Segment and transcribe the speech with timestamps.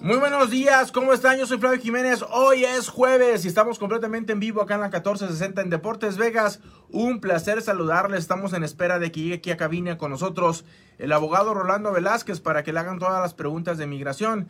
[0.00, 1.38] Muy buenos días, ¿cómo están?
[1.38, 2.22] Yo soy Flavio Jiménez.
[2.30, 6.60] Hoy es jueves y estamos completamente en vivo acá en la 1460 en Deportes Vegas.
[6.90, 8.20] Un placer saludarles.
[8.20, 10.66] Estamos en espera de que llegue aquí a cabina con nosotros
[10.98, 14.48] el abogado Rolando Velázquez para que le hagan todas las preguntas de migración.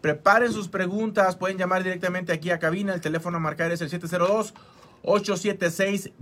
[0.00, 2.94] Preparen sus preguntas, pueden llamar directamente aquí a cabina.
[2.94, 4.54] El teléfono a marcar es el 702
[5.02, 6.12] 876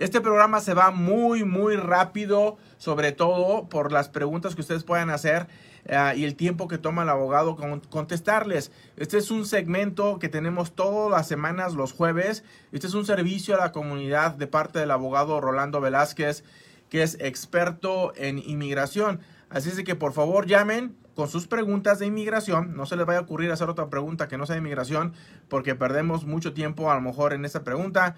[0.00, 5.10] Este programa se va muy, muy rápido, sobre todo por las preguntas que ustedes puedan
[5.10, 5.46] hacer
[5.90, 8.72] uh, y el tiempo que toma el abogado con contestarles.
[8.96, 12.44] Este es un segmento que tenemos todas las semanas, los jueves.
[12.72, 16.44] Este es un servicio a la comunidad de parte del abogado Rolando Velázquez,
[16.88, 19.20] que es experto en inmigración.
[19.50, 22.74] Así es que por favor llamen con sus preguntas de inmigración.
[22.74, 25.12] No se les vaya a ocurrir hacer otra pregunta que no sea de inmigración,
[25.50, 28.16] porque perdemos mucho tiempo a lo mejor en esa pregunta.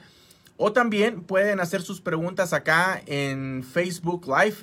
[0.64, 4.58] O también pueden hacer sus preguntas acá en Facebook Live.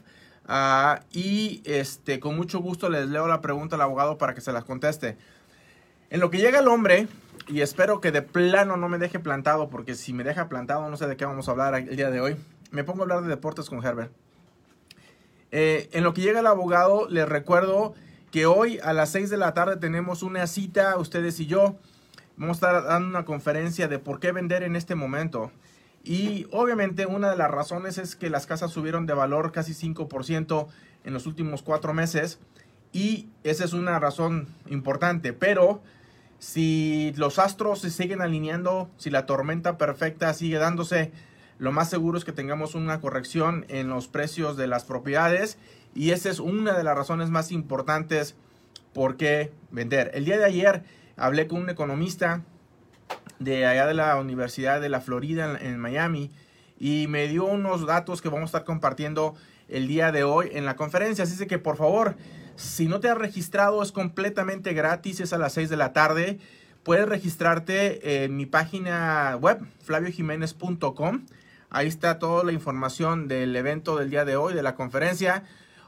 [0.48, 4.54] Uh, y este, con mucho gusto les leo la pregunta al abogado para que se
[4.54, 5.18] las conteste.
[6.10, 7.10] En lo que llega el hombre,
[7.50, 10.96] y espero que de plano no me deje plantado, porque si me deja plantado no
[10.96, 12.38] sé de qué vamos a hablar el día de hoy.
[12.72, 14.14] Me pongo a hablar de deportes con Herbert.
[15.52, 17.94] Eh, en lo que llega el abogado, les recuerdo
[18.32, 21.76] que hoy a las 6 de la tarde tenemos una cita, ustedes y yo.
[22.38, 25.52] Vamos a estar dando una conferencia de por qué vender en este momento.
[26.04, 30.68] Y obviamente una de las razones es que las casas subieron de valor casi 5%
[31.04, 32.40] en los últimos cuatro meses.
[32.92, 35.34] Y esa es una razón importante.
[35.34, 35.82] Pero
[36.40, 41.12] si los astros se siguen alineando, si la tormenta perfecta sigue dándose,
[41.58, 45.58] lo más seguro es que tengamos una corrección en los precios de las propiedades.
[45.94, 48.36] Y esa es una de las razones más importantes
[48.94, 50.12] por qué vender.
[50.14, 50.84] El día de ayer
[51.18, 52.44] hablé con un economista
[53.40, 56.32] de allá de la Universidad de la Florida en, Miami
[56.78, 59.36] y me dio unos datos que vamos a estar compartiendo
[59.68, 61.24] el día de hoy en la conferencia.
[61.24, 62.16] Así que por favor,
[62.56, 66.40] si no te has registrado, es completamente gratis, es a las 6 de la tarde.
[66.84, 71.26] Puedes registrarte en mi página web, flaviojiménez.com.
[71.70, 75.44] Ahí está toda la información del evento del día de hoy, de la conferencia.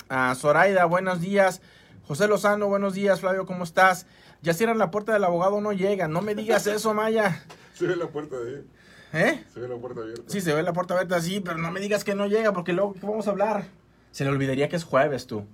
[0.07, 1.61] a Zoraida, buenos días.
[2.09, 4.07] José Lozano, buenos días, Flavio, ¿cómo estás?
[4.41, 6.07] Ya cierran la puerta del abogado, no llega.
[6.07, 7.45] No me digas eso, Maya.
[7.75, 8.65] Se ve la puerta de ahí.
[9.13, 9.45] ¿Eh?
[9.53, 10.23] Se ve la puerta abierta.
[10.25, 12.73] Sí, se ve la puerta abierta, sí, pero no me digas que no llega, porque
[12.73, 13.65] luego, ¿qué vamos a hablar?
[14.11, 15.45] Se le olvidaría que es jueves, tú.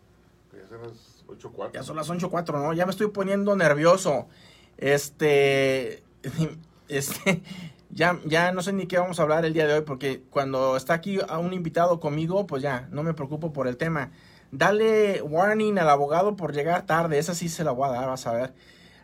[0.54, 1.72] Ya son las 8.04.
[1.74, 2.72] Ya son las 8.04, ¿no?
[2.72, 4.30] Ya me estoy poniendo nervioso.
[4.78, 6.04] Este...
[6.88, 7.44] Este...
[7.90, 10.78] Ya, ya no sé ni qué vamos a hablar el día de hoy, porque cuando
[10.78, 14.12] está aquí a un invitado conmigo, pues ya, no me preocupo por el tema.
[14.57, 17.19] Dale warning al abogado por llegar tarde.
[17.19, 18.54] Esa sí se la voy a dar, vas a ver.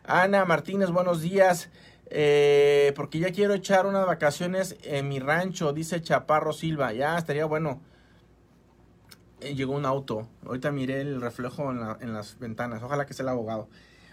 [0.05, 1.69] Ana Martínez, buenos días.
[2.09, 6.93] Eh, porque ya quiero echar unas vacaciones en mi rancho, dice Chaparro Silva.
[6.93, 7.81] Ya estaría bueno.
[9.41, 10.29] Eh, llegó un auto.
[10.45, 12.81] Ahorita miré el reflejo en, las ventanas.
[12.81, 13.67] Ojalá que sea el abogado.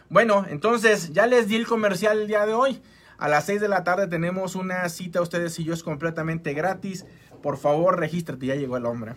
[0.08, 2.82] Bueno, entonces ya les di el comercial el día de hoy.
[3.17, 7.06] A las 6 de la tarde tenemos una cita, ustedes y yo es completamente gratis.
[7.43, 8.44] Por favor, regístrate.
[8.46, 9.12] Ya llegó el hombre.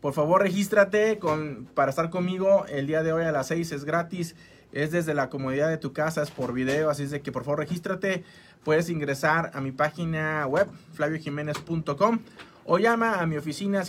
[0.00, 3.72] Por favor, regístrate con, para estar conmigo el día de hoy a las 6.
[3.72, 4.36] Es gratis.
[4.70, 6.90] Es desde la comodidad de tu casa, es por video.
[6.90, 8.24] Así es de que por favor regístrate.
[8.64, 12.18] Puedes ingresar a mi página web, flaviojiménez.com.
[12.66, 13.82] o llama a mi oficina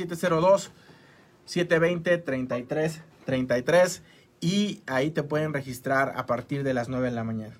[1.46, 4.02] 702-720-3333
[4.40, 7.56] y ahí te pueden registrar a partir de las 9 de la mañana.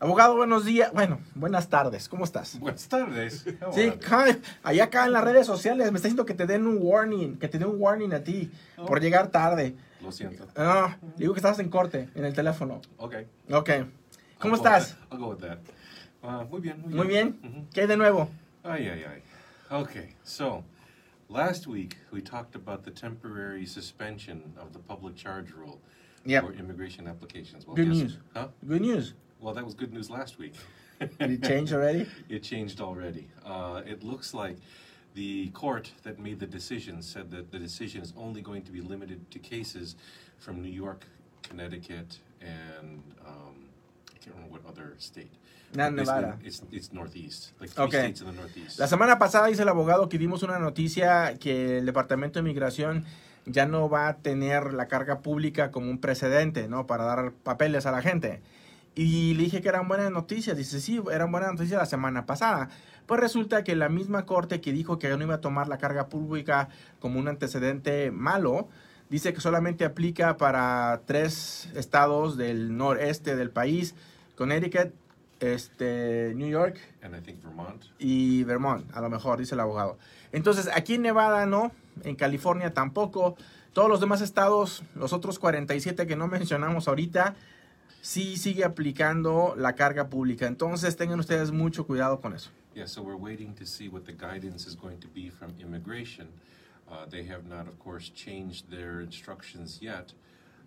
[0.00, 0.92] Abogado, buenos días.
[0.92, 2.08] Bueno, buenas tardes.
[2.08, 2.58] ¿Cómo estás?
[2.60, 3.44] Buenas tardes.
[3.72, 3.92] Sí,
[4.62, 7.48] allá acá en las redes sociales me está diciendo que te den un warning, que
[7.48, 8.50] te den un warning a ti
[8.86, 9.76] por llegar tarde.
[10.02, 10.46] Lo siento.
[10.56, 12.82] Ah, digo que estabas en corte en el teléfono.
[12.98, 13.26] Okay.
[13.50, 13.70] Ok.
[14.38, 14.96] ¿Cómo I'll estás?
[15.10, 15.58] I'll go with that.
[16.22, 16.96] Uh, muy bien, muy bien.
[16.96, 17.68] Muy bien.
[17.72, 18.28] ¿Qué hay de nuevo?
[18.62, 19.22] Ay, ay, ay.
[19.70, 20.62] Okay, so
[21.28, 25.78] last week we talked about the temporary suspension of the public charge rule
[26.26, 26.44] Yep.
[26.44, 27.66] for immigration applications.
[27.66, 28.18] Well, Good guess- news.
[28.34, 28.48] Huh?
[28.66, 29.14] Good news.
[29.44, 30.54] Well, that was good news last week.
[31.20, 32.06] Did it change already?
[32.30, 33.28] It changed already.
[33.44, 34.56] Uh, it looks like
[35.14, 38.80] the court that made the decision said that the decision is only going to be
[38.80, 39.96] limited to cases
[40.38, 41.04] from New York,
[41.42, 43.68] Connecticut, and um,
[44.14, 45.30] I can't remember what other state.
[45.74, 46.38] Not Nevada.
[46.42, 48.02] It's, it's northeast, like three Okay.
[48.04, 48.78] states in the northeast.
[48.78, 53.04] La semana pasada dice el abogado que dimos una noticia que el Departamento de Migración
[53.44, 56.86] ya no va a tener la carga pública como un precedente, ¿no?
[56.86, 58.40] Para dar papeles a la gente.
[58.94, 60.56] Y le dije que eran buenas noticias.
[60.56, 62.68] Dice, sí, eran buenas noticias la semana pasada.
[63.06, 66.08] Pues resulta que la misma corte que dijo que no iba a tomar la carga
[66.08, 66.68] pública
[67.00, 68.68] como un antecedente malo,
[69.10, 73.94] dice que solamente aplica para tres estados del noreste del país,
[74.36, 74.92] Connecticut,
[75.40, 77.84] este, New York and I think Vermont.
[77.98, 79.98] y Vermont, a lo mejor, dice el abogado.
[80.32, 83.36] Entonces, aquí en Nevada no, en California tampoco.
[83.72, 87.34] Todos los demás estados, los otros 47 que no mencionamos ahorita,
[88.04, 90.46] sí sigue aplicando la carga pública.
[90.46, 92.50] Entonces, tengan ustedes mucho cuidado con eso.
[92.74, 96.28] Yeah, so we're waiting to see what the guidance is going to be from immigration.
[96.86, 100.12] Uh, they have not, of course, changed their instructions yet.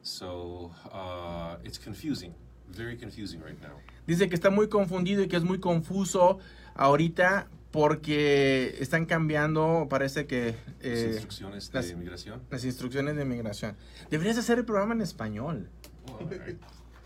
[0.02, 2.34] So uh, it's confusing,
[2.70, 3.78] very confusing right now.
[4.08, 6.40] Dice que está muy confundido y que es muy confuso
[6.76, 10.56] ahorita porque están cambiando, parece que...
[10.80, 12.42] Las eh, instrucciones de las- inmigración.
[12.50, 13.76] las instrucciones de migración.
[14.10, 15.70] Deberías hacer el programa en español.
[16.08, 16.58] Well, I-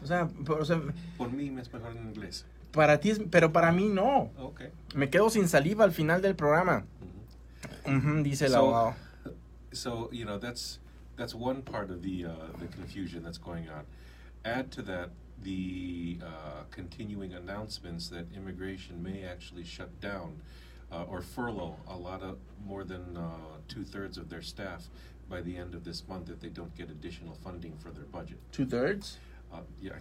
[0.04, 0.82] O sea, por- o sea,
[1.18, 2.46] por mí me es mejor en inglés.
[2.72, 4.32] para ti, es- pero para mí no.
[4.38, 4.70] Okay.
[4.96, 6.86] Me quedo sin saliva al final del programa.
[7.86, 8.96] Ujú, dice el So- abogado.
[9.74, 10.80] So you know that's
[11.18, 13.86] that's one part of the uh, the confusion that's going on.
[14.44, 15.10] Add to that
[15.44, 20.42] the uh, continuing announcements that immigration may actually shut down
[20.92, 23.32] uh, or furlough a lot of more than uh,
[23.68, 24.90] two thirds of their staff
[25.30, 28.38] by the end of this month if they don't get additional funding for their budget.
[28.52, 29.18] Two thirds.
[29.52, 29.94] Uh, yeah,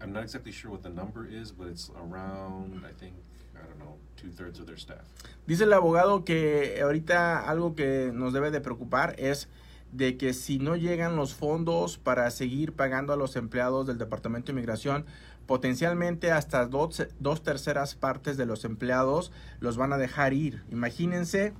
[0.00, 3.14] I'm not exactly sure what the number is, but it's around I think
[3.54, 5.04] I don't know two thirds of their staff.
[5.46, 9.48] Dice el abogado que ahorita algo que nos debe de preocupar es
[9.92, 14.46] de que si no llegan los fondos para seguir pagando a los empleados del Departamento
[14.46, 15.06] de Inmigración,
[15.46, 20.64] potencialmente hasta dos, dos terceras partes de los empleados los van a dejar ir.
[20.70, 21.54] Imagínense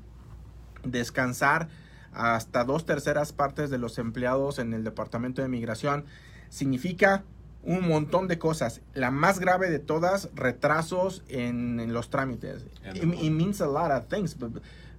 [0.84, 1.68] descansar
[2.12, 6.04] hasta dos terceras partes de los empleados en el Departamento de Migración.
[6.56, 7.22] Significa
[7.62, 8.80] un montón de cosas.
[8.94, 12.64] La más grave de todas, retrasos en, en los trámites.
[12.94, 14.52] It, it means a lot of things, but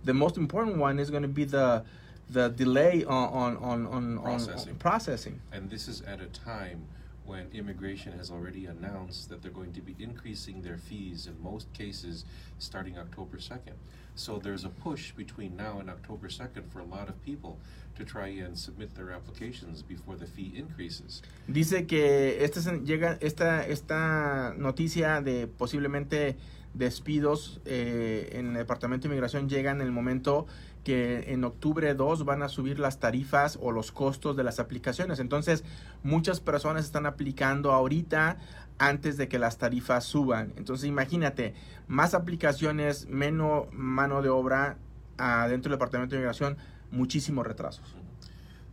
[0.05, 1.83] the most important one is going to be the
[2.29, 4.75] the delay on on on, on, on Processing.
[4.75, 5.41] processing.
[5.51, 6.85] And this is at a time
[7.27, 11.67] when immigration has already announced that they're going to be increasing their fees in most
[11.73, 12.23] cases
[12.57, 13.75] starting October 2nd.
[14.15, 17.59] So there's a push between now and October 2nd for a lot of people
[17.97, 21.21] to try and submit their applications before the fee increases.
[21.47, 26.35] Dice que este es- llega esta esta noticia de posiblemente
[26.73, 30.45] despidos eh, en el Departamento de Inmigración llega en el momento
[30.87, 35.19] que en octubre 2 van a subir las tarifas o los costos de las aplicaciones.
[35.19, 35.65] Entonces,
[36.01, 38.37] muchas personas están aplicando ahorita
[38.77, 40.53] antes de que las tarifas suban.
[40.55, 41.55] Entonces, imagínate,
[41.89, 44.77] más aplicaciones, menos mano de obra
[45.17, 46.55] ah, dentro del Departamento de Inmigración,
[46.89, 47.93] muchísimos retrasos.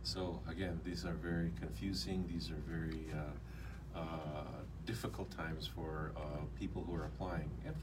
[0.03, 2.25] So again, these are very confusing.
[2.29, 3.33] These are very uh,
[3.95, 4.91] uh,
[6.15, 6.45] uh,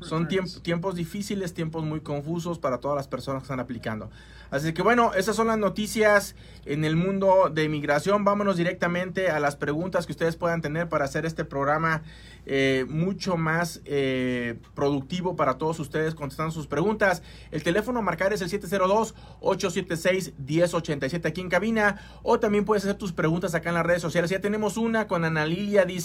[0.04, 4.10] Son tiemp- tiempos difíciles, tiempos muy confusos para todas las personas que están aplicando.
[4.50, 8.22] Así que bueno, esas son las noticias en el mundo de inmigración.
[8.24, 12.02] Vámonos directamente a las preguntas que ustedes puedan tener para hacer este programa
[12.44, 17.22] eh, mucho más eh, productivo para todos ustedes contestando sus preguntas.
[17.50, 23.12] El teléfono a marcar es el 702-876-1087 aquí en cabina o también puedes hacer tus
[23.12, 24.30] preguntas acá en las redes sociales.
[24.30, 26.01] Ya tenemos una con Ana Lilia, dice,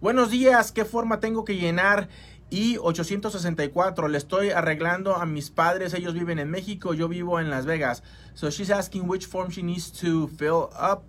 [0.00, 2.08] buenos días, ¿qué forma tengo que llenar?
[2.50, 7.50] Y 864, le estoy arreglando a mis padres, ellos viven en México, yo vivo en
[7.50, 8.02] Las Vegas.
[8.34, 11.04] So she's asking which form she needs to fill up.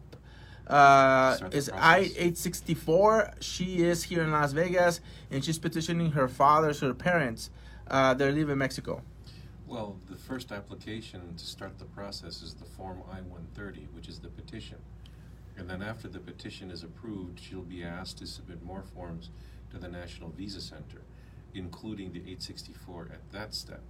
[0.67, 2.11] Uh, is process.
[2.15, 3.41] I-864.
[3.41, 7.49] She is here in Las Vegas and she's petitioning her fathers, her parents.
[7.87, 9.01] Uh, they live in Mexico.
[9.69, 14.29] Well, the first application to start the process is the Form I-130, which is the
[14.29, 14.77] petition.
[15.59, 19.29] And then after the petition is approved, she'll be asked to submit more forms
[19.71, 21.01] to the National Visa Center,
[21.53, 23.81] including the 864 at that step.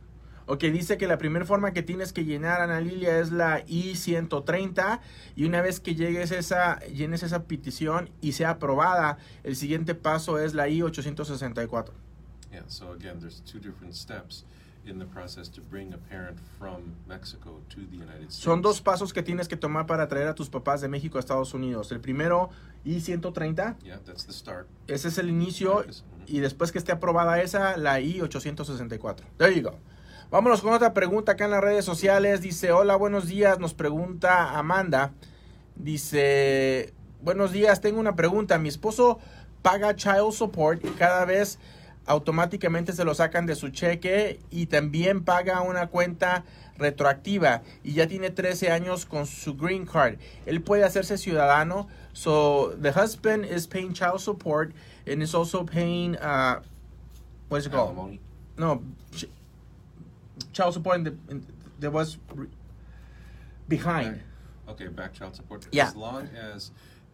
[0.48, 5.00] Ok, dice que la primera forma que tienes que llenar, Ana Lilia, es la I-130
[5.36, 10.40] y una vez que llegues esa, llenes esa petición y sea aprobada, el siguiente paso
[10.40, 11.92] es la I-864.
[12.52, 14.44] Yeah, so again, there's two different steps
[14.89, 18.36] in the process to bring a parent from Mexico to the United States.
[18.43, 21.19] Son dos pasos que tienes que tomar para traer a tus papás de México a
[21.22, 21.91] Estados Unidos.
[21.91, 22.50] El primero,
[22.86, 24.67] I-130, Yeah, that's the start.
[24.88, 25.89] ese es el inicio Ujú.
[26.27, 29.24] y después que esté aprobada esa, la I-864.
[29.38, 29.77] There you go.
[30.31, 32.41] Vámonos con otra pregunta acá en las redes sociales.
[32.41, 33.58] Dice, hola, buenos días.
[33.60, 35.12] Nos pregunta Amanda.
[35.75, 38.58] Dice, buenos días, tengo una pregunta.
[38.60, 39.17] Mi esposo
[39.63, 41.58] paga child support y cada vez
[42.10, 46.44] automáticamente se lo sacan de su cheque y también paga una cuenta
[46.78, 50.18] retroactiva y ya tiene 13 años con su green card.
[50.48, 51.88] Él puede hacerse ciudadano.
[52.13, 54.74] So the husband is paying child support
[55.06, 56.62] and is also paying uh
[57.50, 57.96] what's it called?
[57.96, 58.20] Alimony.
[58.58, 58.82] No,
[59.16, 59.30] ch-
[60.51, 61.46] child support in the in,
[61.80, 62.18] there was
[63.68, 64.20] behind.
[64.68, 65.68] Okay, back child support.
[65.72, 65.89] Yeah.
[65.89, 66.72] As long as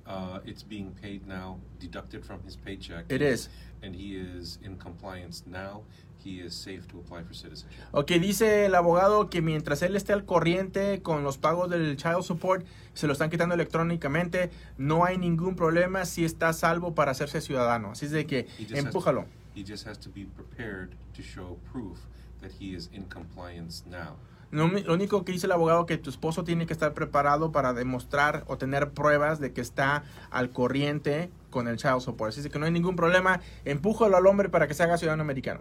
[0.08, 3.06] uh, it's being paid now, deducted from his paycheck.
[3.10, 3.50] It is.
[3.86, 5.84] And he is in compliance now,
[6.24, 7.84] he is safe to apply for citizenship.
[7.92, 12.24] Ok, dice el abogado que mientras él esté al corriente con los pagos del child
[12.24, 12.66] support,
[12.96, 14.50] se lo están quitando electrónicamente,
[14.80, 17.92] no hay ningún problema si está salvo para hacerse ciudadano.
[17.92, 19.26] Así es de que has to- empújalo.
[19.56, 22.00] He just has to be prepared to show proof
[22.42, 24.16] that he is in compliance now.
[24.56, 28.46] Lo, único que dice el abogado que tu esposo tiene que estar preparado para demostrar
[28.48, 32.32] o tener pruebas de que está al corriente con el child support.
[32.32, 33.42] Así que no hay ningún problema.
[33.66, 35.60] Empújalo al hombre para que se haga ciudadano americano.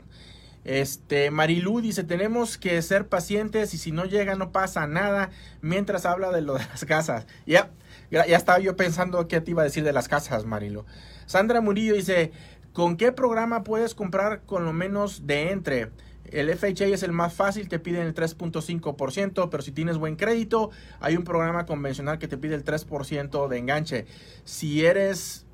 [0.63, 6.07] Este, Marilú dice, tenemos que ser pacientes y si no llega no pasa nada mientras
[6.07, 7.27] habla de lo de las casas.
[7.47, 7.73] Ya,
[8.13, 10.85] ya, ya estaba yo pensando qué te iba a decir de las casas, Marilu.
[11.27, 12.31] Sandra Murillo dice,
[12.73, 15.91] ¿con qué programa puedes comprar con lo menos de entre?
[16.31, 20.71] El FHA es el más fácil, te piden el 3.5%, pero si tienes buen crédito,
[21.01, 24.07] hay un programa convencional que te pide el 3% de enganche.
[24.45, 25.47] Si eres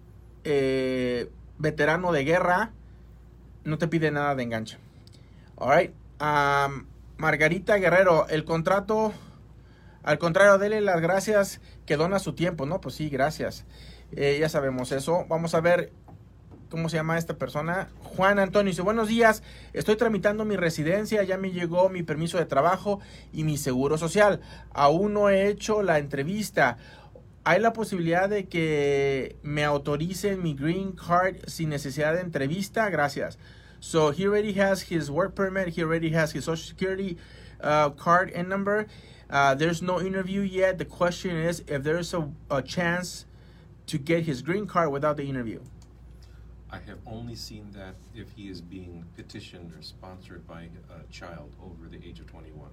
[0.44, 2.72] eh, veterano de guerra,
[3.64, 4.78] no te pide nada de enganche.
[5.56, 5.92] Alright.
[6.20, 6.86] Um,
[7.16, 9.12] Margarita Guerrero, el contrato,
[10.02, 12.80] al contrario, dele las gracias que dona su tiempo, ¿no?
[12.80, 13.66] Pues sí, gracias.
[14.12, 15.26] Eh, ya sabemos eso.
[15.28, 15.92] Vamos a ver
[16.70, 17.88] ¿Cómo se llama esta persona?
[18.04, 22.46] Juan Antonio dice, buenos días, estoy tramitando mi residencia, ya me llegó mi permiso de
[22.46, 23.00] trabajo
[23.32, 24.40] y mi seguro social.
[24.72, 26.76] Aún no he hecho la entrevista.
[27.42, 32.88] ¿Hay la posibilidad de que me autoricen mi green card sin necesidad de entrevista?
[32.88, 33.36] Gracias.
[33.80, 37.16] So he already has his work permit, he already has his social security
[37.60, 38.86] uh, card and number.
[39.28, 40.78] Uh, there's no interview yet.
[40.78, 43.26] The question is if there's a, a chance
[43.86, 45.60] to get his green card without the interview.
[46.72, 51.50] I have only seen that if he is being petitioned or sponsored by a child
[51.60, 52.70] over the age of 21.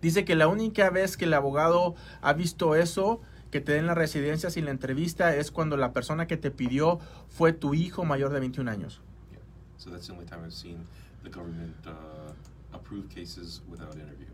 [0.00, 3.94] Dice que la única vez que el abogado ha visto eso, que te den la
[3.94, 8.32] residencia sin la entrevista, es cuando la persona que te pidió fue tu hijo mayor
[8.32, 9.00] de 21 años.
[9.30, 9.40] Yeah.
[9.78, 10.86] So that's the only time I've seen
[11.22, 12.32] the government uh,
[12.72, 12.75] approve cases without interview.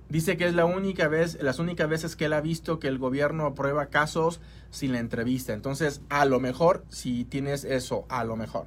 [0.09, 2.99] Dice que es la única vez, las únicas veces que él ha visto que el
[2.99, 4.41] gobierno aprueba casos
[4.71, 5.53] sin la entrevista.
[5.53, 8.67] Entonces, a lo mejor, si tienes eso, a lo mejor.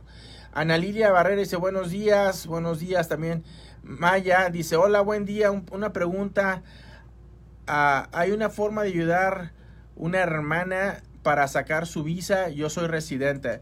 [0.54, 3.44] Ana Lilia Barrera dice, buenos días, buenos días también.
[3.84, 6.64] Maya dice, hola, buen día, Un- una pregunta.
[7.68, 9.52] Ah, ¿Hay una forma de ayudar
[9.96, 12.50] una hermana para sacar su visa?
[12.50, 13.62] Yo soy residente.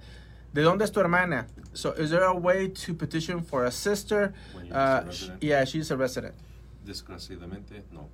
[0.53, 1.48] ¿De dónde es tu hermana?
[1.74, 4.33] So, is there a way to petition for a sister?
[4.72, 5.01] Uh,
[5.41, 6.36] yeah, she's a resident.
[6.86, 8.10] Desgraciadamente, no.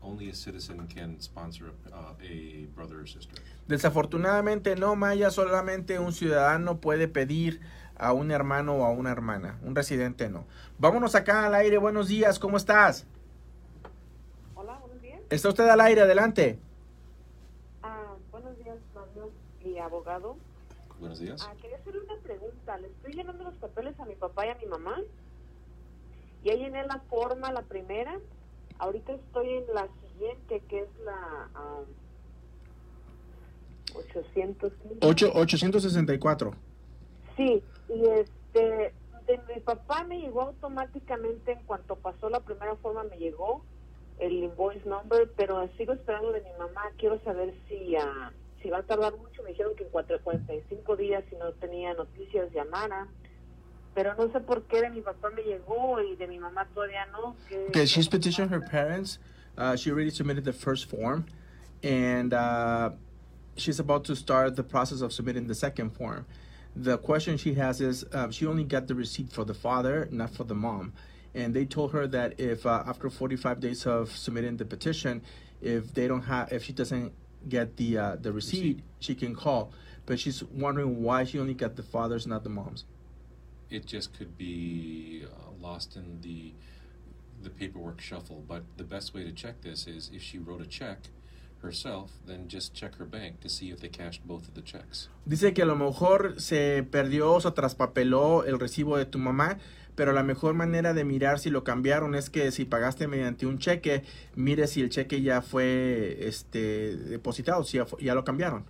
[0.00, 3.42] Only a citizen can sponsor a, uh, a brother or sister.
[3.66, 7.60] Desafortunadamente no, Maya, solamente un ciudadano puede pedir
[7.96, 10.44] a un hermano o a una hermana, un residente no.
[10.78, 13.06] Vámonos acá al aire, buenos días, ¿cómo estás?
[14.54, 15.20] Hola, buenos días.
[15.30, 16.58] Está usted al aire, adelante.
[17.82, 19.30] Ah, buenos días, Mario
[19.64, 20.36] y abogado.
[21.00, 21.48] Buenos días.
[21.48, 21.54] Ah,
[22.66, 24.96] Le estoy llenando los papeles a mi papá y a mi mamá.
[26.42, 28.18] Ya llené la forma, la primera.
[28.78, 31.82] Ahorita estoy en la siguiente, que es la ah,
[33.94, 34.72] 800.
[35.02, 36.52] 864.
[37.36, 38.94] Sí, y este,
[39.26, 43.62] de mi papá me llegó automáticamente en cuanto pasó la primera forma, me llegó
[44.18, 46.82] el invoice number, pero sigo esperando de mi mamá.
[46.96, 48.32] Quiero saber si, ah,
[48.64, 49.42] si va a tardar mucho.
[49.44, 53.06] Me dijeron que en 45 días, si no tenía noticias, llamara.
[53.94, 57.06] pero no sé por qué de mi papá me llegó y de mi mamá todavía
[57.12, 57.36] no.
[57.48, 59.20] ¿Qué- Okay, she's petitioned her parents.
[59.56, 61.24] Uh, she already submitted the first form,
[61.84, 62.90] and uh,
[63.56, 66.26] she's about to start the process of submitting the second form.
[66.74, 70.30] The question she has is uh, she only got the receipt for the father, not
[70.30, 70.92] for the mom.
[71.36, 75.22] And they told her that if uh, after 45 days of submitting the petition,
[75.62, 77.12] if they don't have, if she doesn't
[77.48, 79.72] get the uh, the receipt, she can call.
[80.06, 82.84] But she's wondering why she only got the father's, not the mom's.
[83.70, 86.52] It just could be uh, lost in the
[87.42, 88.44] the paperwork shuffle.
[88.46, 90.98] But the best way to check this is if she wrote a check
[91.64, 95.08] herself, then just check her bank to see if they cashed both of the checks.
[95.26, 99.58] Dice que a lo mejor se perdió o se traspapeló el recibo de tu mamá,
[99.94, 103.58] pero la mejor manera de mirar si lo cambiaron es que si pagaste mediante un
[103.58, 104.02] cheque,
[104.34, 108.64] mire si el cheque ya fue este depositado, si ya, fu- ya lo cambiaron.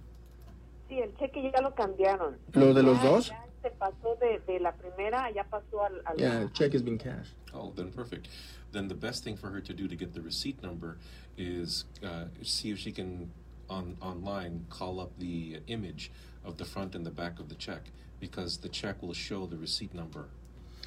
[0.88, 2.36] Sí, el cheque ya lo cambiaron.
[2.52, 3.28] ¿Lo de los Ya- dos?
[3.28, 6.02] Ya se pasó de, de la primera, ya pasó al...
[6.04, 7.34] al Yeah, el check is being cashed.
[7.54, 8.28] Oh, then perfect.
[8.72, 10.98] Then the best thing for her to do to get the receipt number
[11.38, 13.30] is uh, see if she can
[13.70, 16.10] on online call up the image
[16.44, 17.90] of the front and the back of the check
[18.20, 20.26] because the check will show the receipt number.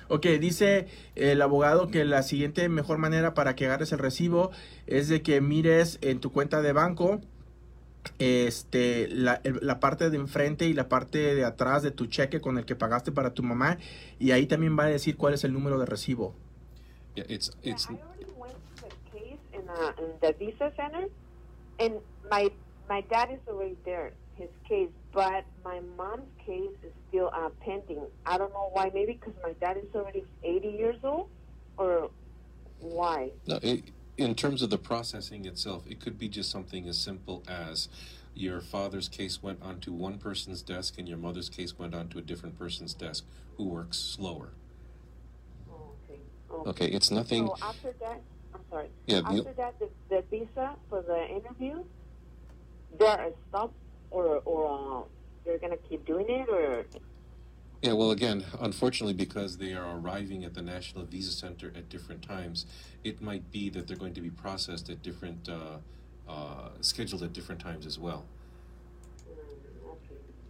[0.10, 4.52] Ok, dice el abogado que la siguiente mejor manera para que agarres el recibo
[4.86, 7.22] es de que mires en tu cuenta de banco
[8.20, 12.58] este la, la parte de enfrente y la parte de atrás de tu cheque con
[12.58, 13.78] el que pagaste para tu mamá
[14.20, 16.34] y ahí también va a decir cuál es el número de recibo.
[17.16, 20.72] Yeah, it's Yeah, it's I already went to the case in, uh, in the visa
[20.76, 21.08] center,
[21.80, 21.96] and
[22.30, 22.52] my
[22.88, 28.06] my dad is already there, his case, but my mom's case is still uh, pending.
[28.28, 28.92] I don't know why.
[28.94, 31.30] Maybe because my dad is already 80 years old,
[31.76, 32.12] or
[32.82, 33.32] why?
[33.48, 33.86] No, it,
[34.20, 37.90] in terms of the processing itself, it could be just something as simple as
[38.36, 42.22] your father's case went onto one person's desk and your mother's case went onto a
[42.22, 43.26] different person's desk
[43.58, 44.50] who works slower.
[45.68, 46.20] Okay.
[46.52, 46.70] okay.
[46.70, 47.48] Okay, it's nothing.
[47.48, 48.22] So after that,
[48.54, 48.90] I'm sorry.
[49.08, 51.84] Yeah, the- After that, the, the visa for the interview,
[53.00, 53.74] they're stopped,
[54.12, 55.04] or or uh,
[55.46, 56.86] they're gonna keep doing it, or
[57.82, 62.22] Yeah, well, again, unfortunately, because they are arriving at the National Visa Center at different
[62.22, 62.66] times,
[63.04, 65.78] it might be that they're going to be processed at different, uh,
[66.28, 68.26] uh, scheduled at different times as well.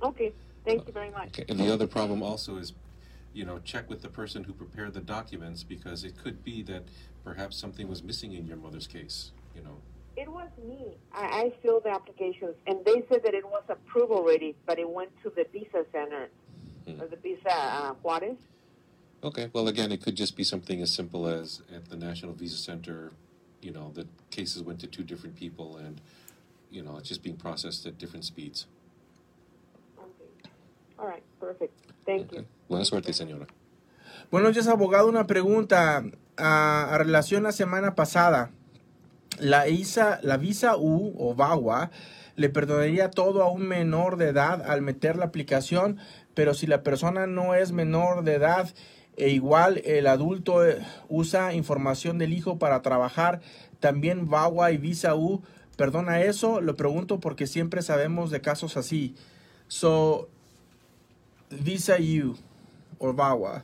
[0.01, 0.31] okay.
[0.65, 1.29] Thank you very much.
[1.29, 2.73] Okay, and the other problem also is,
[3.33, 6.83] you know, check with the person who prepared the documents because it could be that
[7.23, 9.31] perhaps something was missing in your mother's case.
[9.55, 9.77] You know,
[10.17, 10.97] It was me.
[11.13, 14.89] I, I filled the applications, and they said that it was approved already, but it
[14.89, 16.29] went to the visa center,
[16.87, 17.01] Hmm.
[17.01, 18.37] or the visa uh, Juarez.
[19.23, 22.55] Okay, well, again, it could just be something as simple as at the National Visa
[22.57, 23.11] Center,
[23.61, 25.99] you know, the cases went to two different people and,
[26.71, 28.67] you know, it's just being processed at different speeds.
[29.99, 30.49] Okay.
[30.97, 31.23] All right.
[31.41, 31.73] Perfect.
[32.05, 32.37] Thank Okay.
[32.41, 32.45] you.
[32.69, 33.47] Buena suerte, señora.
[34.31, 35.09] Buenos días, abogado.
[35.09, 36.03] Una pregunta
[36.37, 38.51] a, a relación la semana pasada.
[39.39, 41.91] La, ISA, la visa U o VAWA
[42.35, 45.97] le perdonaría todo a un menor de edad al meter la aplicación,
[46.33, 48.73] pero si la persona no es menor de edad
[49.17, 50.77] e igual el adulto eh,
[51.09, 53.41] usa información del hijo para trabajar,
[53.79, 55.41] también VAWA y visa U
[55.75, 56.61] perdona eso.
[56.61, 59.15] Lo pregunto porque siempre sabemos de casos así.
[59.67, 60.29] So,
[61.49, 62.35] visa U
[62.99, 63.63] or VAWA,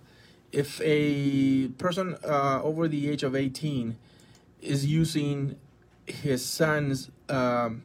[0.51, 3.97] if a person uh, over the age of 18
[4.63, 5.57] is using
[6.05, 7.83] his son's um,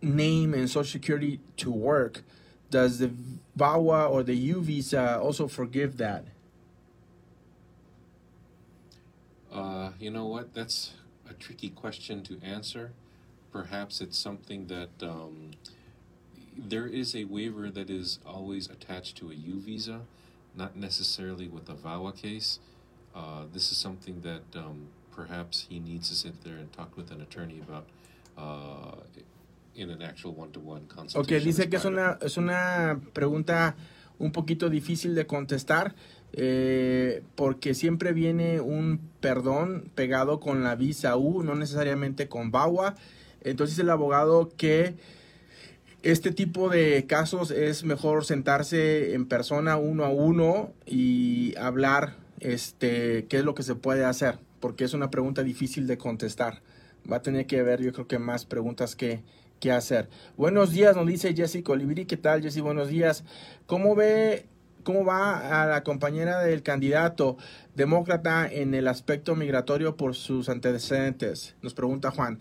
[0.00, 2.22] name and social security to work,
[2.70, 3.12] does the
[3.56, 6.24] VAWA or the U visa also forgive that?
[9.52, 10.54] Uh, you know what?
[10.54, 10.94] That's
[11.28, 12.92] a tricky question to answer.
[13.52, 15.50] Perhaps it's something that um,
[16.56, 20.00] there is a waiver that is always attached to a U visa,
[20.56, 22.60] not necessarily with a VAWA case.
[23.14, 27.10] Uh, this is something that um, perhaps he needs to sit there and talk with
[27.10, 27.86] an attorney about
[28.36, 28.96] uh,
[29.74, 31.40] in an actual one-to-one consultation.
[31.40, 33.76] Ok, dice que es una, es una pregunta
[34.18, 35.94] un poquito difícil de contestar
[36.32, 42.94] eh, porque siempre viene un perdón pegado con la visa U, no necesariamente con VAWA.
[43.42, 44.94] Entonces el abogado que
[46.02, 53.26] este tipo de casos es mejor sentarse en persona uno a uno y hablar este
[53.26, 56.62] qué es lo que se puede hacer, porque es una pregunta difícil de contestar.
[57.10, 59.22] Va a tener que haber, yo creo que más preguntas que,
[59.58, 60.08] que hacer.
[60.36, 62.06] Buenos días, nos dice Jessy Colibri.
[62.06, 62.60] ¿Qué tal, Jessy?
[62.60, 63.24] Buenos días.
[63.66, 64.46] ¿Cómo ve,
[64.84, 67.36] cómo va a la compañera del candidato
[67.74, 71.56] demócrata en el aspecto migratorio por sus antecedentes?
[71.60, 72.38] Nos pregunta Juan.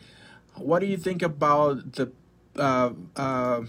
[0.58, 2.12] What do you think about the
[2.56, 3.66] uh, uh,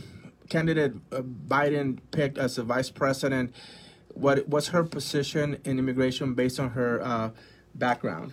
[0.50, 3.54] candidate uh, Biden picked as a vice president
[4.14, 7.30] what what's her position in immigration based on her uh,
[7.74, 8.32] background?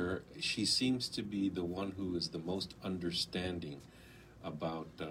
[0.00, 3.80] Her, she seems to be the one who is the most understanding
[4.42, 5.06] about uh,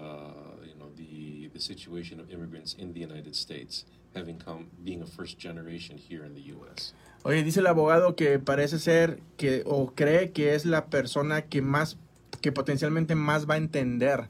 [0.66, 5.06] you know the the situation of immigrants in the United States, having come being a
[5.06, 6.92] first generation here in the U.S.
[7.22, 11.62] Oye, dice el abogado que parece ser que o cree que es la persona que
[11.62, 11.96] más
[12.40, 14.28] que potencialmente más va a entender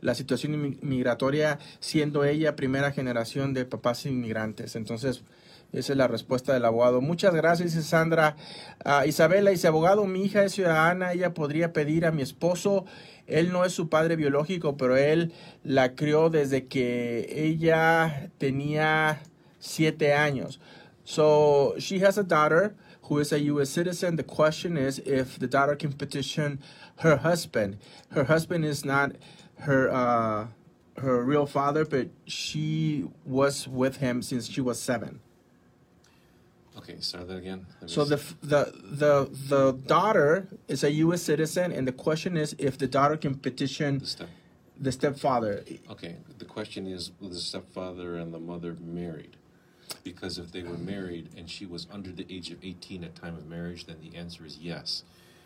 [0.00, 4.74] la situación migratoria siendo ella primera generación de papás inmigrantes.
[4.74, 5.22] Entonces,
[5.72, 7.00] esa es la respuesta del abogado.
[7.00, 8.36] Muchas gracias, Sandra.
[8.84, 12.84] Ah, Isabela dice, abogado, mi hija es ciudadana, ella podría pedir a mi esposo,
[13.26, 15.32] él no es su padre biológico, pero él
[15.64, 19.22] la crió desde que ella tenía
[19.58, 20.60] siete años.
[21.04, 23.70] So she has a daughter who is a U.S.
[23.70, 24.16] citizen.
[24.16, 26.60] The question is if the daughter can petition
[26.98, 27.78] her husband.
[28.10, 29.12] Her husband is not
[29.60, 30.46] her uh,
[30.98, 35.20] her real father, but she was with him since she was seven.
[36.82, 37.64] Okay, start that again.
[37.86, 41.22] So the f- the the the daughter is a U.S.
[41.22, 44.28] citizen, and the question is if the daughter can petition the step.
[44.80, 45.64] the stepfather.
[45.90, 49.36] Okay, the question is, was the stepfather and the mother married?
[50.02, 53.36] Because if they were married and she was under the age of 18 at time
[53.36, 55.04] of marriage, then the answer is yes.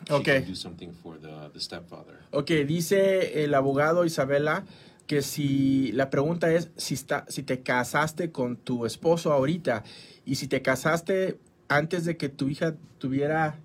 [0.08, 0.38] She Okay.
[0.40, 2.20] can do something for the, the stepfather.
[2.32, 4.64] Ok, dice el abogado Isabela
[5.06, 9.84] que si la pregunta es si está si te casaste con tu esposo ahorita
[10.24, 11.38] y si te casaste
[11.68, 13.58] antes de que tu hija tuviera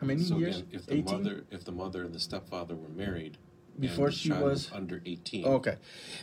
[0.00, 0.56] how many So years?
[0.58, 1.22] again, if the 18?
[1.22, 3.36] mother, if the mother and the stepfather were married,
[3.80, 5.68] Before she was- under 18, Ok.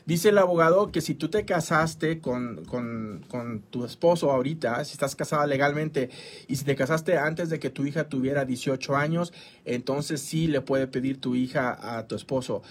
[0.06, 4.92] Dice el abogado que si tú te casaste con, con, con tu esposo ahorita, si
[4.92, 6.10] estás casada legalmente,
[6.50, 9.32] y si te casaste antes de que tu hija tuviera 18 años,
[9.64, 12.62] entonces sí le puede pedir tu hija a tu esposo.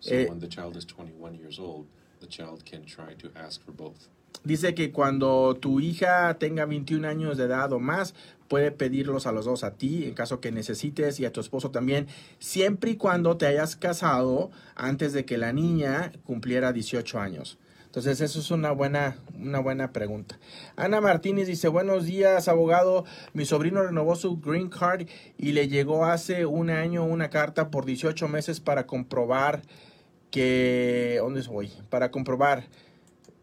[0.00, 1.86] So when the child is 21 years old,
[2.20, 4.08] the child can try to ask for both.
[4.44, 8.14] Dice que cuando tu hija tenga 21 años de edad o más,
[8.48, 11.70] puede pedirlos a los dos, a ti, en caso que necesites, y a tu esposo
[11.70, 12.06] también,
[12.38, 17.58] siempre y cuando te hayas casado antes de que la niña cumpliera 18 años.
[17.90, 20.38] Entonces, eso es una buena, una buena pregunta.
[20.76, 23.04] Ana Martínez dice, buenos días, abogado.
[23.32, 27.84] Mi sobrino renovó su green card y le llegó hace un año una carta por
[27.84, 29.62] 18 meses para comprobar
[30.30, 31.18] que...
[31.20, 31.70] ¿Dónde voy?
[31.88, 32.64] Para comprobar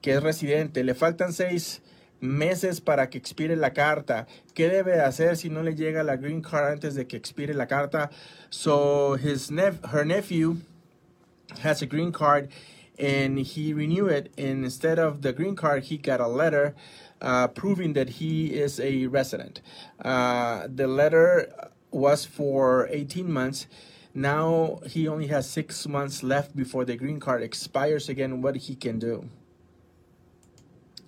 [0.02, 0.84] que es residente.
[0.84, 1.82] Le faltan seis
[2.19, 4.28] meses para que expire la carta.
[4.54, 7.67] ¿Qué debe hacer si no le llega la green card antes de que expire la
[7.67, 8.10] carta?
[8.50, 10.58] So his nep her nephew
[11.63, 12.50] has a green card
[12.97, 16.76] and he renewed it and instead of the green card he got a letter
[17.21, 19.62] uh, proving that he is a resident
[20.04, 23.67] uh, the letter was for 18 months
[24.17, 28.75] now he only has six months left before the green card expires again what he
[28.75, 29.30] can do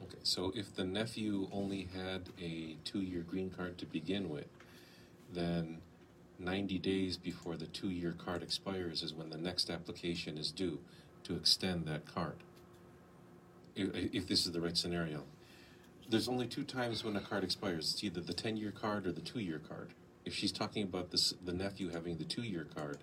[0.03, 4.47] Okay, so if the nephew only had a two-year green card to begin with,
[5.33, 5.79] then
[6.39, 10.79] 90 days before the two-year card expires is when the next application is due
[11.23, 12.37] to extend that card.
[13.75, 15.23] If, if this is the right scenario.
[16.09, 17.91] There's only two times when a card expires.
[17.93, 19.89] It's either the 10-year card or the two-year card.
[20.29, 22.99] If she's talking about this, the nephew having the two-year card,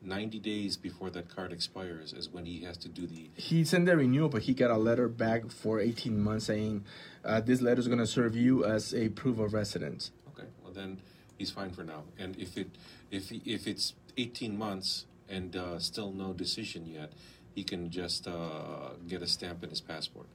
[0.00, 3.84] 90 days before that card expires is when he has to do the he sent
[3.84, 6.82] the renewal, but he got a letter back for 18 months saying
[7.26, 10.12] uh, this letter is going to serve you as a proof of residence.
[10.30, 11.02] Okay, well then
[11.36, 12.04] he's fine for now.
[12.18, 12.70] And if it
[13.10, 17.12] if he, if it's 18 months and uh, still no decision yet,
[17.54, 20.28] he can just uh, get a stamp in his passport.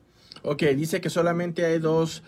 [0.43, 2.21] Ok, dice que solamente hay dos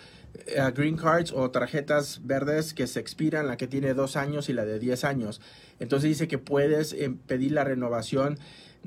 [0.45, 4.53] eh, green cards o tarjetas verdes que se expiran, la que tiene dos años y
[4.53, 5.41] la de 10 años.
[5.79, 8.37] Entonces dice que puedes eh, pedir la renovación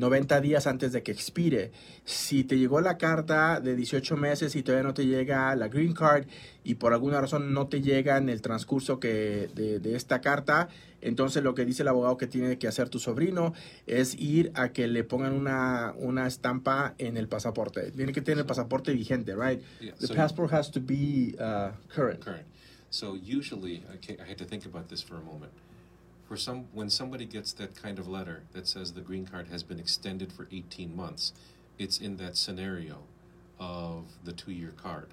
[0.01, 1.71] 90 días antes de que expire.
[2.05, 5.93] Si te llegó la carta de 18 meses y todavía no te llega la green
[5.93, 6.25] card
[6.65, 10.69] y por alguna razón no te llega en el transcurso que de, de esta carta,
[11.03, 13.53] entonces lo que dice el abogado que tiene que hacer tu sobrino
[13.87, 17.91] es ir a que le pongan una, una estampa en el pasaporte.
[17.93, 19.61] Tiene que tener el pasaporte vigente, right?
[19.81, 22.21] Yeah, The so- passport has to be uh, current.
[22.25, 22.47] Current.
[22.91, 25.53] So usually, I had to think about this for a moment.
[26.31, 29.65] For some, when somebody gets that kind of letter that says the green card has
[29.65, 31.33] been extended for 18 months,
[31.77, 32.99] it's in that scenario
[33.59, 35.09] of the two-year card.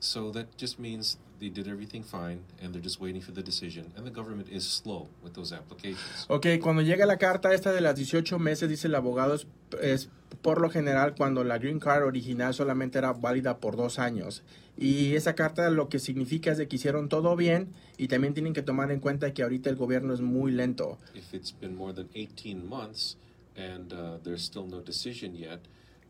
[0.00, 3.90] So that just means they did everything fine, and they're just waiting for the decision.
[3.96, 6.26] And the government is slow with those applications.
[6.28, 9.46] Ok, cuando llega la carta esta de las 18 meses, dice el abogado, es,
[9.80, 10.08] es
[10.42, 14.42] por lo general cuando la green card original solamente era válida por dos años.
[14.76, 18.52] Y esa carta lo que significa es de que hicieron todo bien y también tienen
[18.52, 20.98] que tomar en cuenta que ahorita el gobierno es muy lento.
[21.14, 23.16] If it's been more than 18 months
[23.56, 25.60] and uh, there's still no decision yet,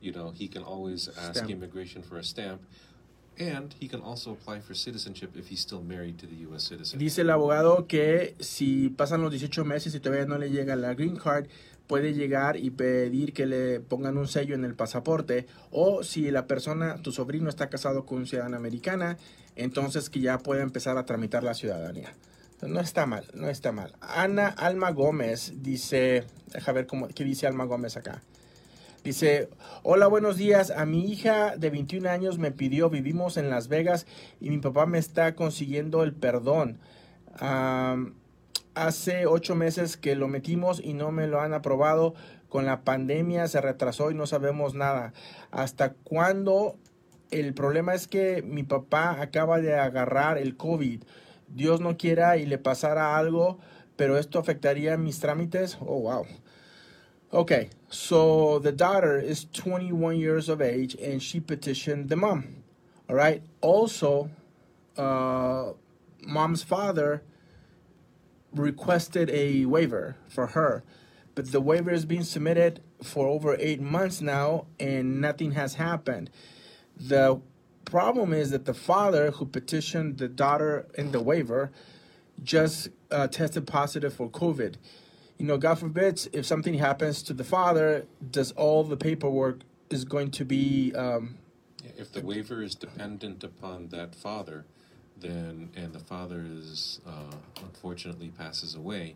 [0.00, 1.50] you know, he can always ask Stamp.
[1.50, 2.60] immigration for a stamp.
[3.38, 6.64] And he can also apply for citizenship if he's still married to the U.S.
[6.64, 6.98] citizen.
[6.98, 10.92] Dice el abogado que si pasan los 18 meses y todavía no le llega la
[10.94, 11.46] green card,
[11.86, 15.46] puede llegar y pedir que le pongan un sello en el pasaporte.
[15.70, 19.16] O si la persona, tu sobrino está casado con una ciudadana americana,
[19.56, 22.14] entonces que ya puede empezar a tramitar la ciudadanía.
[22.62, 23.94] No está mal, no está mal.
[24.00, 28.22] Ana Alma Gómez dice, deja ver cómo, qué dice Alma Gómez acá.
[29.02, 29.48] Dice,
[29.82, 30.70] hola, buenos días.
[30.70, 34.06] A mi hija de 21 años me pidió, vivimos en Las Vegas
[34.40, 36.78] y mi papá me está consiguiendo el perdón.
[37.38, 38.12] Am,
[38.74, 42.14] hace ocho meses que lo metimos y no me lo han aprobado.
[42.50, 45.14] Con la pandemia se retrasó y no sabemos nada.
[45.50, 46.76] ¿Hasta cuándo?
[47.30, 51.04] El problema es que mi papá acaba de agarrar el COVID.
[51.48, 53.58] Dios no quiera y le pasara algo,
[53.96, 55.78] pero esto afectaría mis trámites.
[55.80, 56.26] Oh, wow.
[57.32, 62.64] Okay, so the daughter is 21 years of age and she petitioned the mom.
[63.08, 63.40] All right.
[63.60, 64.30] Also,
[64.96, 65.72] uh,
[66.22, 67.22] mom's father
[68.52, 70.82] requested a waiver for her,
[71.36, 76.30] but the waiver is being submitted for over eight months now and nothing has happened.
[76.96, 77.40] The
[77.84, 81.70] problem is that the father who petitioned the daughter in the waiver
[82.42, 84.74] just uh, tested positive for COVID.
[85.40, 90.04] You know, God forbid if something happens to the father, does all the paperwork is
[90.04, 91.38] going to be um,
[91.96, 94.66] If the waiver is dependent upon that father,
[95.18, 99.14] then and the father is uh, unfortunately passes away,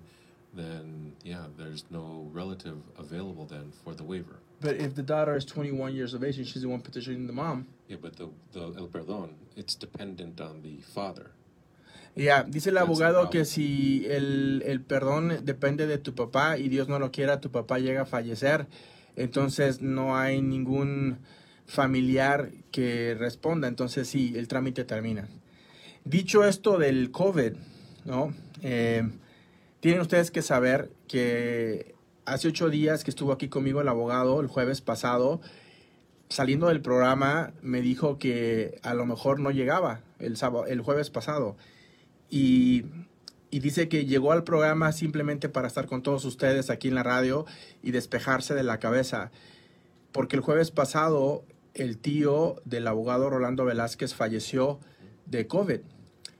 [0.54, 4.36] then yeah, there's no relative available then for the waiver.
[4.62, 7.34] But if the daughter is 21 years of age and she's the one petitioning the
[7.34, 11.32] mom, Yeah, but the the el perdón, it's dependent on the father.
[12.16, 16.88] Ya, dice el abogado que si el, el perdón depende de tu papá y Dios
[16.88, 18.66] no lo quiera, tu papá llega a fallecer,
[19.16, 21.18] entonces no hay ningún
[21.66, 25.28] familiar que responda, entonces sí, el trámite termina.
[26.04, 27.52] Dicho esto del COVID,
[28.04, 28.34] ¿no?
[28.62, 29.02] Eh,
[29.80, 31.94] tienen ustedes que saber que
[32.26, 35.40] hace ocho días que estuvo aquí conmigo el abogado, el jueves pasado,
[36.28, 41.10] saliendo del programa me dijo que a lo mejor no llegaba el, sábado, el jueves
[41.10, 41.56] pasado.
[42.34, 42.86] Y,
[43.52, 47.46] dice que llegó al programa simplemente para estar con todos ustedes aquí en la radio
[47.80, 49.30] y despejarse de la cabeza.
[50.10, 51.44] Porque el jueves pasado
[51.74, 54.80] el tío del abogado Rolando Velázquez falleció
[55.26, 55.78] de COVID.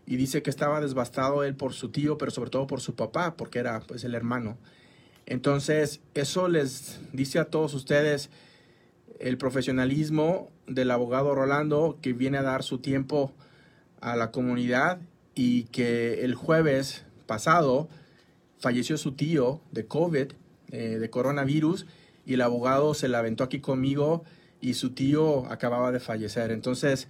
[0.04, 3.36] Y dice que estaba devastado él por su tío, pero sobre todo por su papá,
[3.36, 4.58] porque era pues el hermano.
[5.26, 8.30] Entonces, eso les dice a todos ustedes
[9.20, 13.32] el profesionalismo del abogado Rolando que viene a dar su tiempo
[14.00, 14.98] a la comunidad
[15.34, 17.88] y que el jueves pasado
[18.58, 20.32] falleció su tío de COVID,
[20.70, 21.86] eh, de coronavirus,
[22.26, 24.24] y el abogado se la aventó aquí conmigo
[24.60, 26.50] y su tío acababa de fallecer.
[26.50, 27.08] Entonces,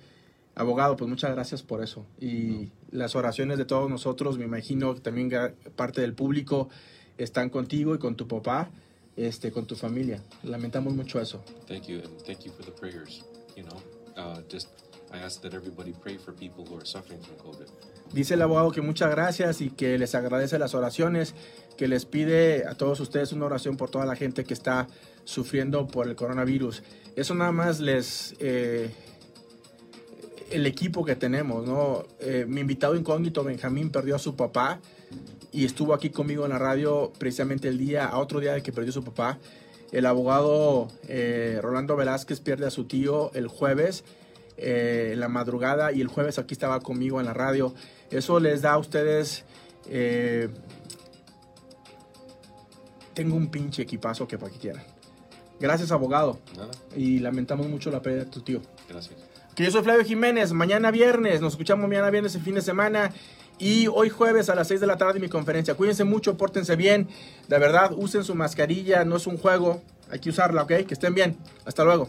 [0.55, 2.05] abogado, pues muchas gracias por eso.
[2.21, 5.31] Y las oraciones de todos nosotros, me imagino que también
[5.77, 6.69] parte del público
[7.19, 8.71] están contigo y con tu papá,
[9.17, 10.21] este, con tu familia.
[10.43, 11.45] Lamentamos mucho eso.
[11.69, 13.25] Thank you, and thank you for the prayers.
[13.57, 13.81] You know,
[14.17, 14.69] uh, just
[15.13, 17.94] I ask that everybody pray for people who are suffering from COVID.
[18.15, 21.35] Dice el abogado que muchas gracias y que les agradece las oraciones,
[21.77, 24.87] que les pide a todos ustedes una oración por toda la gente que está
[25.25, 26.85] sufriendo por el coronavirus.
[27.17, 28.37] Eso nada más les...
[28.39, 28.89] eh,
[30.53, 32.05] el equipo que tenemos, ¿no?
[32.21, 34.79] Eh, mi invitado incógnito, Benjamín, perdió a su papá
[35.51, 38.71] y estuvo aquí conmigo en la radio precisamente el día, a otro día de que
[38.71, 39.41] perdió a su papá.
[39.91, 44.05] El abogado eh, Rolando Velázquez pierde a su tío el jueves
[44.57, 47.75] la madrugada y el jueves aquí estaba conmigo en la radio.
[48.11, 49.45] Eso les da a ustedes...
[49.89, 50.49] eh,
[53.15, 54.83] tengo un pinche equipazo que para que quieran.
[55.61, 56.41] Gracias, abogado.
[56.57, 58.61] Nada, Y lamentamos mucho la pérdida de tu tío.
[58.89, 59.15] gracias.
[59.55, 60.53] Que yo soy Flavio Jiménez.
[60.53, 63.13] Mañana viernes, nos escuchamos mañana viernes el fin de semana.
[63.61, 65.75] Y hoy jueves a las 6 de la tarde mi conferencia.
[65.75, 67.07] Cuídense mucho, pórtense bien.
[67.47, 69.81] De verdad, usen su mascarilla, no es un juego.
[70.11, 70.73] Hay que usarla, ¿ok?
[70.87, 71.37] Que estén bien.
[71.65, 72.03] Hasta luego.